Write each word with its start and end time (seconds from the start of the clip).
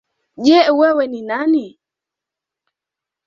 Je! 0.45 0.59
Wewe 0.79 1.05
ni 1.09 1.21
nani? 1.29 1.65